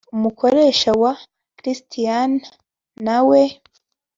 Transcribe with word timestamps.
umukoresha 0.15 0.89
wa 1.01 1.13
christina 1.57 2.41
na 3.05 3.17
we 3.27 3.41